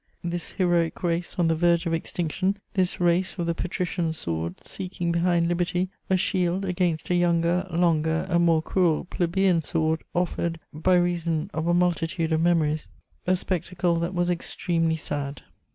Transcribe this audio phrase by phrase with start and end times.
[0.23, 5.11] This heroic race on the verge of extinction, this race of the patrician sword seeking
[5.11, 10.95] behind liberty a shield against a younger, longer and more cruel plebeian sword offered, by
[10.95, 12.87] reason of a multitude of memories,
[13.27, 15.43] a spectacle that was extremely sad.